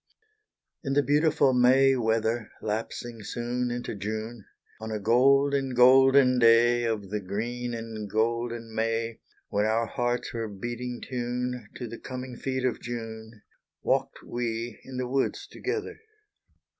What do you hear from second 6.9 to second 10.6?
the green and golden May, When our hearts were